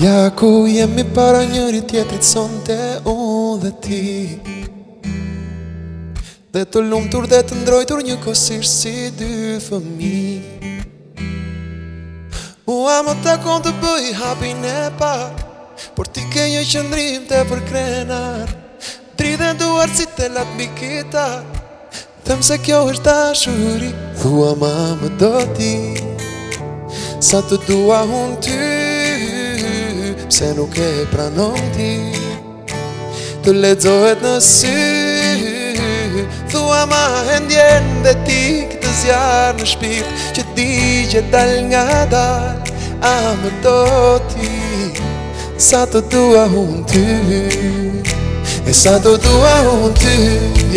[0.00, 4.06] Ja ku jemi para njëri tjetrit son të unë dhe ti
[6.52, 10.24] Dhe të tur dhe të ndrojtur një kosir si dy fëmi
[12.76, 15.44] Ua më të konë të bëj hapin e pak
[15.98, 18.48] Por ti ke një qëndrim të përkrenar
[19.20, 21.26] Tri dhe nduar si të latë mi kita
[22.24, 23.92] Thëmë se kjo është ta shuri
[24.24, 25.74] Thua ma më do ti
[27.20, 28.62] Sa të dua unë ty
[30.30, 31.90] pse nuk e pranon ti
[33.42, 36.18] Të ledzohet në sy
[36.52, 38.38] Thua ma hendjen dhe ti
[38.76, 40.68] këtë zjarë në shpirt Që ti
[41.12, 41.82] që dal nga
[42.14, 42.70] dal
[43.10, 43.12] A
[43.42, 43.76] më do
[44.30, 44.54] ti
[45.70, 47.04] Sa të dua unë ty
[48.70, 50.14] E sa të dua unë ty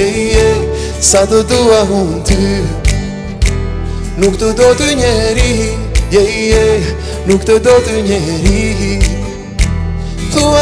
[0.00, 2.44] yeah, yeah, Sa të dua unë ty
[4.22, 5.56] Nuk të do të njeri
[6.14, 6.94] yeah, yeah,
[7.28, 9.11] Nuk të do të njeri yeah, yeah,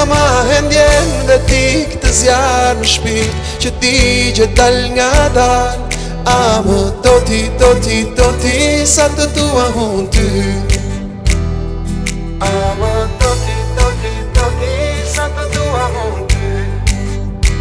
[0.09, 0.17] Ma
[0.48, 3.97] hendjen dhe t'i këtë zjarë në shpirt Që t'i
[4.31, 5.83] gjithet dal nga dal
[6.25, 8.55] A më toti, toti, toti
[8.89, 10.25] Sa të tua mund t'i
[12.48, 12.89] A më
[15.17, 17.53] Sa të tua mund t'i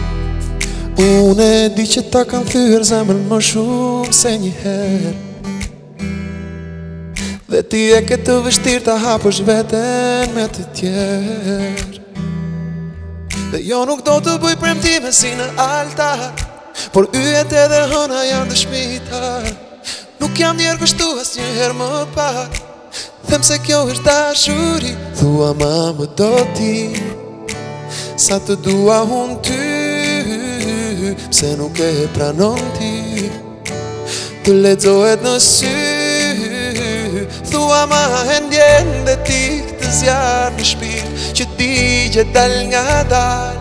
[1.03, 5.15] Mune di që ta kanë thyrë Zemën më shumë se njëherë
[7.51, 11.98] Dhe ti e këtë vështirë Ta hapësh vetën me të tjerë
[13.51, 16.19] Dhe jo nuk do të bëj premtime si në altar
[16.93, 19.21] Por yjet edhe hëna janë të shmita
[20.21, 22.59] Nuk jam njerë kështu as një herë më pak
[23.29, 26.75] Them se kjo është ta shuri Thua ma më do ti
[28.21, 32.93] Sa të dua unë ty Pse nuk e pranon ti
[34.45, 35.73] Të ledzohet në sy
[37.49, 38.03] Thua ma
[38.37, 39.43] e njën dhe ti
[39.97, 41.69] zjarë në shpirë Që ti
[42.13, 43.59] gjë dal nga dal